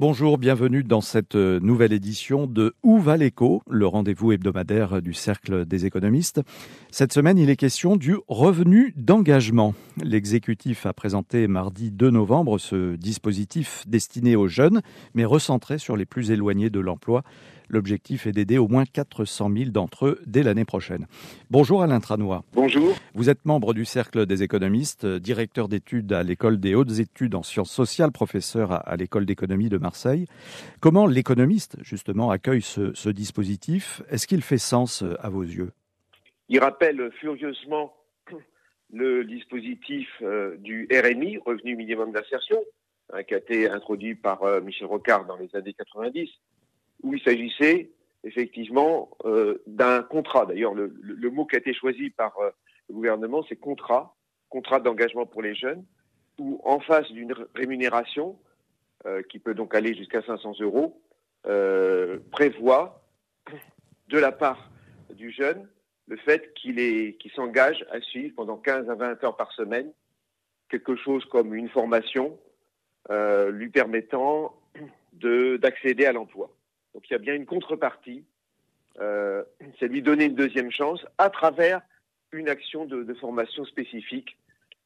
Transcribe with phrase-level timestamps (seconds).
[0.00, 5.12] Bonjour, bienvenue dans cette euh, nouvelle édition de Où va l'écho, le rendez-vous hebdomadaire du
[5.12, 6.40] Cercle des économistes.
[6.90, 9.74] Cette semaine, il est question du revenu d'engagement.
[10.02, 14.80] L'exécutif a présenté mardi 2 novembre ce dispositif destiné aux jeunes,
[15.12, 17.22] mais recentré sur les plus éloignés de l'emploi.
[17.70, 21.06] L'objectif est d'aider au moins 400 000 d'entre eux dès l'année prochaine.
[21.50, 22.42] Bonjour Alain Tranois.
[22.52, 22.96] Bonjour.
[23.14, 27.44] Vous êtes membre du Cercle des économistes, directeur d'études à l'École des hautes études en
[27.44, 30.26] sciences sociales, professeur à l'École d'économie de Marseille.
[30.80, 34.02] Comment l'économiste, justement, accueille ce, dispositif?
[34.10, 35.70] Est-ce qu'il fait sens euh, à vos yeux?
[36.48, 37.94] Il rappelle furieusement
[38.92, 42.58] le dispositif euh, du RMI, Revenu minimum d'insertion,
[43.12, 46.28] hein, qui a été introduit par euh, Michel Rocard dans les années 90
[47.02, 47.90] où il s'agissait
[48.24, 50.46] effectivement euh, d'un contrat.
[50.46, 52.50] D'ailleurs, le, mot qui a été choisi par euh,
[52.88, 54.14] le gouvernement, c'est contrat,
[54.48, 55.84] contrat d'engagement pour les jeunes,
[56.38, 58.38] où en face d'une rémunération
[59.06, 61.00] euh, qui peut donc aller jusqu'à 500 euros,
[62.32, 63.02] prévoit
[64.08, 64.70] de la part
[65.14, 65.66] du jeune
[66.06, 69.90] le fait qu'il s'engage à suivre pendant 15 à 20 heures par semaine
[70.68, 72.38] quelque chose comme une formation
[73.08, 74.54] lui permettant
[75.14, 76.50] d'accéder à l'emploi.
[76.94, 78.24] Donc il y a bien une contrepartie,
[79.00, 79.42] euh,
[79.78, 81.80] c'est lui donner une deuxième chance à travers
[82.32, 84.36] une action de, formation spécifique.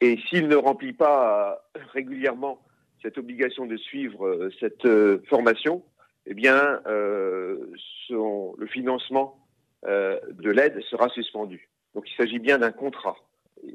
[0.00, 2.60] Et s'il ne remplit pas euh, régulièrement
[3.02, 4.86] cette obligation de suivre euh, cette
[5.28, 5.82] formation,
[6.26, 9.38] eh bien, le financement
[9.82, 11.68] de l'aide sera suspendu.
[11.94, 13.16] Donc il s'agit bien d'un contrat.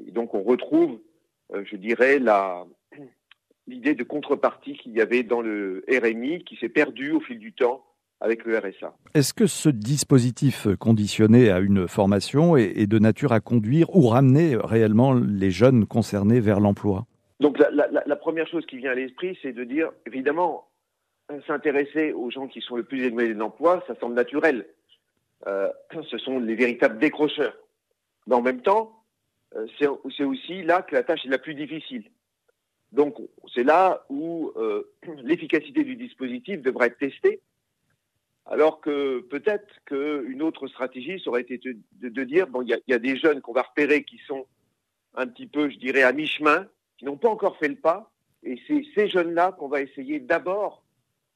[0.08, 1.00] Donc on retrouve,
[1.52, 2.18] je dirais,
[3.68, 7.52] l'idée de contrepartie qu'il y avait dans le RMI qui s'est perdu au fil du
[7.52, 7.84] temps
[8.20, 8.94] avec le RSA.
[9.14, 14.56] Est-ce que ce dispositif conditionné à une formation est, de nature à conduire ou ramener
[14.56, 17.06] réellement les jeunes concernés vers l'emploi?
[17.40, 20.68] Donc la, première chose qui vient à l'esprit, c'est de dire, évidemment,
[21.46, 24.66] s'intéresser aux gens qui sont le plus éloignés de l'emploi, ça semble naturel.
[25.46, 25.70] Euh,
[26.10, 27.56] ce sont les véritables décrocheurs.
[28.26, 29.00] Mais en même temps,
[29.56, 32.04] euh, c'est aussi là que la tâche est la plus difficile.
[32.92, 33.16] Donc
[33.54, 37.40] c'est là où euh, l'efficacité du dispositif devrait être testée
[38.50, 43.16] alors que peut-être qu'une autre stratégie aurait été de, dire, bon, il y, a, des
[43.16, 44.44] jeunes qu'on va repérer qui sont
[45.14, 46.66] un petit peu, je dirais, à mi-chemin,
[46.98, 48.10] qui n'ont pas encore fait le pas,
[48.42, 50.82] et c'est ces jeunes-là qu'on va essayer d'abord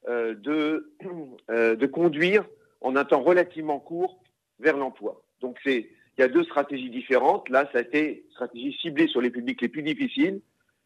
[0.08, 0.92] euh, de,
[1.50, 2.44] euh, de conduire
[2.80, 4.20] en un temps relativement court
[4.58, 5.22] vers l'emploi.
[5.41, 5.88] Donc c'est,
[6.19, 7.48] il y a deux stratégies différentes.
[7.48, 10.41] Là, ça a été une stratégie ciblée sur les publics les plus difficiles,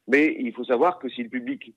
[0.06, 1.72] mais il faut savoir que si le public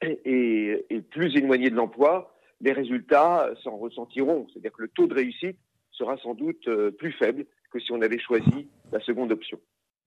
[0.00, 4.46] est, est plus éloigné de l'emploi, les résultats s'en ressentiront.
[4.52, 5.56] C'est-à-dire que le taux de réussite
[5.92, 9.58] sera sans doute euh, plus faible que si on avait choisi la seconde option.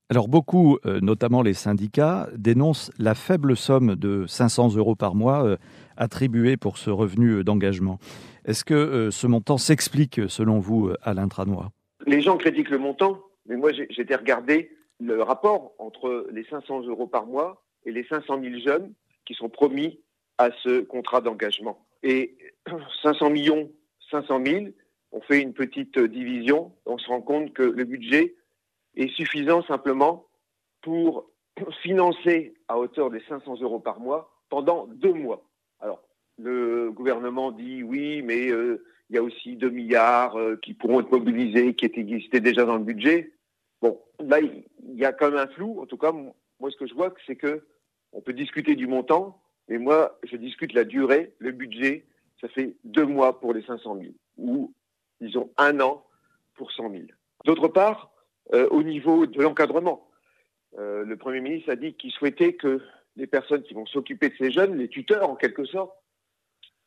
[0.09, 5.45] Alors beaucoup, euh, notamment les syndicats, dénoncent la faible somme de 500 euros par mois
[5.45, 5.57] euh,
[5.97, 7.99] attribuée pour ce revenu d'engagement.
[8.45, 11.71] Est-ce que ce montant s'explique selon vous, Alain Tranois?
[12.05, 16.81] Les gens critiquent le montant, mais moi j'ai été regarder le rapport entre les 500
[16.81, 18.93] euros par mois et les 500 000 jeunes
[19.25, 20.01] qui sont promis
[20.37, 21.77] à ce contrat d'engagement.
[22.03, 22.37] Et
[23.01, 23.71] 500 millions,
[24.11, 24.65] 500 000,
[25.11, 28.35] on fait une petite division, on se rend compte que le budget
[28.95, 30.27] est suffisant simplement
[30.81, 31.29] pour
[31.81, 35.47] financer à hauteur des 500 euros par mois pendant deux mois.
[35.79, 36.03] Alors,
[36.37, 40.99] le gouvernement dit oui, mais euh, il y a aussi 2 milliards euh, qui pourront
[40.99, 43.33] être mobilisés, qui étaient déjà dans le budget.
[43.81, 44.63] Bon, là, il
[44.95, 45.79] y a quand même un flou.
[45.79, 47.65] En tout cas, moi, ce que je vois, c'est que
[48.11, 52.05] on peut discuter du montant, mais moi, je discute la durée, le budget.
[52.41, 54.73] Ça fait deux mois pour les 500 000, ou
[55.21, 56.05] ils ont un an
[56.55, 57.03] pour 100 000.
[57.45, 58.11] D'autre part,
[58.53, 60.09] euh, au niveau de l'encadrement,
[60.77, 62.81] euh, le Premier ministre a dit qu'il souhaitait que
[63.15, 65.93] les personnes qui vont s'occuper de ces jeunes, les tuteurs en quelque sorte,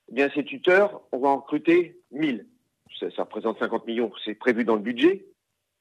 [0.09, 2.47] eh bien ces tuteurs, on va en recruter 1000.
[2.98, 5.26] Ça, ça représente 50 millions, c'est prévu dans le budget.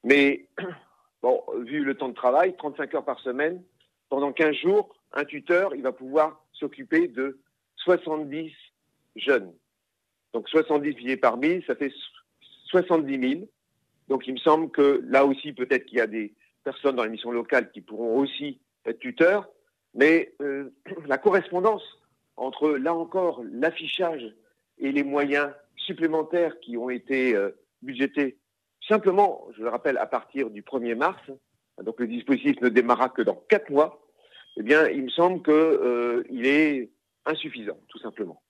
[0.04, 0.48] Mais
[1.22, 3.62] bon, vu le temps de travail, 35 heures par semaine,
[4.10, 7.40] pendant 15 jours, un tuteur, il va pouvoir s'occuper de
[7.78, 8.52] 70
[9.16, 9.54] jeunes.
[10.34, 11.94] Donc 70 divisé par 1000, ça fait
[12.68, 13.48] 70 000.
[14.08, 17.10] Donc il me semble que là aussi, peut-être qu'il y a des personnes dans les
[17.10, 19.50] missions locales qui pourront aussi être tuteurs,
[19.94, 20.70] mais euh,
[21.08, 21.84] la correspondance
[22.38, 24.36] entre, là encore, l'affichage
[24.78, 28.38] et les moyens supplémentaires qui ont été euh, budgétés,
[28.88, 31.22] simplement, je le rappelle, à partir du 1er mars,
[31.82, 34.05] donc le dispositif ne démarra que dans quatre mois,
[34.58, 36.90] eh bien, il me semble qu'il euh, est
[37.26, 38.42] insuffisant, tout simplement.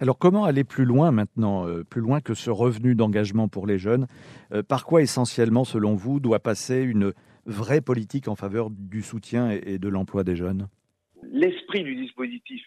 [0.00, 3.78] Alors comment aller plus loin maintenant, euh, plus loin que ce revenu d'engagement pour les
[3.78, 4.06] jeunes?
[4.52, 7.12] Euh, Par quoi essentiellement, selon vous, doit passer une
[7.46, 10.68] vraie politique en faveur du soutien et, et de l'emploi des jeunes?
[11.22, 12.62] L'esprit du dispositif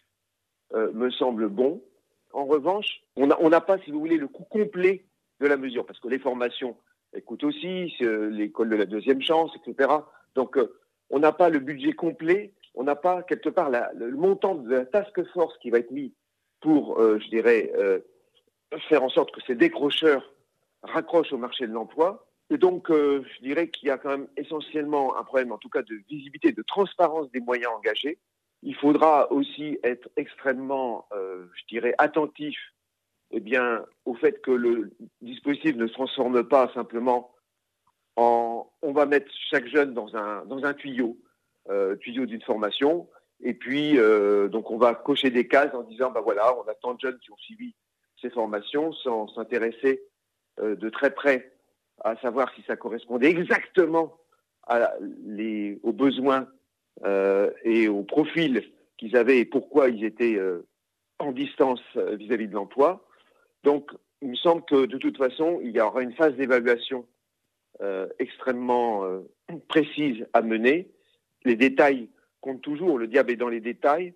[0.94, 1.84] me semble bon.
[2.32, 5.06] En revanche, on n'a pas, si vous voulez, le coût complet
[5.42, 6.78] de la mesure, parce que les formations
[7.26, 9.90] coûtent aussi, l'école de la deuxième chance, etc.
[10.36, 10.58] Donc,
[11.10, 14.86] on n'a pas le budget complet, on n'a pas quelque part le montant de la
[14.86, 16.14] task force qui va être mis
[16.62, 18.00] pour, euh, je dirais, euh,
[18.90, 20.34] faire en sorte que ces décrocheurs
[20.84, 22.28] raccrochent au marché de l'emploi.
[22.50, 25.84] Et donc, je dirais qu'il y a quand même essentiellement un problème, en tout cas,
[25.84, 28.20] de visibilité, de transparence des moyens engagés.
[28.62, 32.58] Il faudra aussi être extrêmement, je dirais, attentif
[33.32, 34.92] eh bien, au fait que le
[35.22, 37.34] dispositif ne se transforme pas simplement
[38.18, 41.31] en on va mettre chaque jeune dans un, dans un tuyau, euh,
[42.02, 43.08] tuyau d'une formation,
[43.42, 46.74] et puis euh, donc on va cocher des cases en disant bah voilà, on a
[46.76, 47.76] tant de jeunes qui ont suivi
[48.22, 50.04] ces formations sans s'intéresser
[50.60, 51.54] euh, de très près
[52.04, 54.18] à savoir si ça correspondait exactement
[54.68, 54.94] à
[55.24, 56.48] les, aux besoins
[57.64, 58.64] et au profil
[58.98, 60.40] qu'ils avaient et pourquoi ils étaient
[61.20, 63.06] en distance vis-à-vis de l'emploi.
[63.64, 63.92] Donc,
[64.22, 67.06] il me semble que de toute façon, il y aura une phase d'évaluation
[67.82, 69.22] euh, extrêmement euh,
[69.68, 70.92] précise à mener.
[71.46, 72.10] Les détails
[72.40, 74.14] comptent toujours, le diable est dans les détails,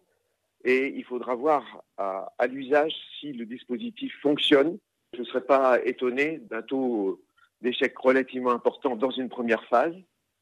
[0.64, 4.78] et il faudra voir à, l'usage si le dispositif fonctionne.
[5.14, 7.22] Je ne serais pas étonné d'un taux
[7.62, 9.96] d'échec relativement important dans une première phase.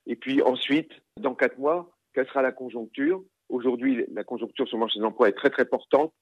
[0.08, 3.24] Et puis ensuite, dans quatre mois, quelle sera la conjoncture?
[3.50, 6.14] Aujourd'hui, la conjoncture sur le marché de l'emploi est très très portante.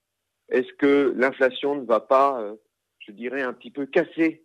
[0.50, 2.56] Est-ce que l'inflation ne va pas euh,
[3.02, 4.44] je dirais, un petit peu casser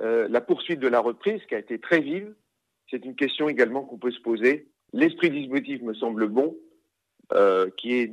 [0.00, 2.34] euh, la poursuite de la reprise qui a été très vive?
[2.90, 4.69] C'est une question également qu'on peut se poser.
[4.92, 6.56] L'esprit dispositif me semble bon,
[7.32, 8.12] euh, qui est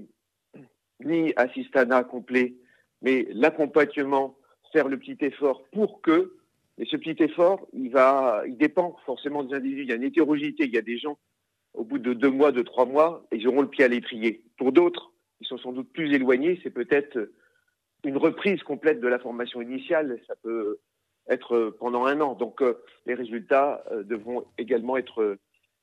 [1.04, 2.56] ni assistana complet,
[3.02, 4.38] mais l'accompagnement,
[4.72, 6.34] faire le petit effort pour que,
[6.78, 9.84] et ce petit effort, il va, il dépend forcément des individus.
[9.84, 10.66] Il y a une hétérogénéité.
[10.66, 11.18] Il y a des gens,
[11.74, 14.44] au bout de deux mois, de trois mois, ils auront le pied à l'étrier.
[14.58, 16.60] Pour d'autres, ils sont sans doute plus éloignés.
[16.62, 17.32] C'est peut-être
[18.04, 20.80] une reprise complète de la formation initiale, ça peut
[21.28, 22.36] être pendant un an.
[22.36, 22.76] Donc euh,
[23.06, 25.38] les résultats euh, devront également être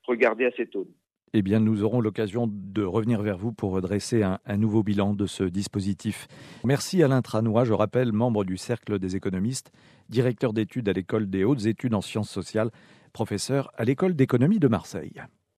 [0.06, 0.92] regardés à cette aune.
[1.36, 5.14] Eh bien, nous aurons l'occasion de revenir vers vous pour redresser un, un, nouveau bilan
[5.14, 6.28] de ce dispositif.
[6.62, 9.72] Merci Alain Tranois, je rappelle, membre du Cercle des économistes,
[10.08, 12.70] directeur d'études à l'École des hautes études en sciences sociales,
[13.12, 15.20] professeur à l'École d'économie de Marseille.